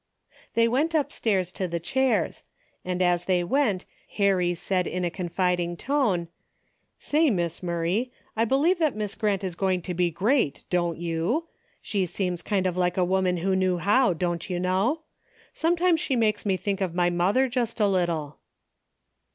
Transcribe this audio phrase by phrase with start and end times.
[0.55, 2.41] They went upstairs to the chairs,
[2.83, 3.85] and as they went
[4.17, 6.27] Harry said in a confiding tone,"
[6.97, 11.49] Say, Miss Murray, I believe that Miss Grant is going to be great, don't you?
[11.83, 15.01] She seems kind of like a woman who knew how, don't you know?
[15.53, 18.39] Sometimes she makes me think of my mother just a little."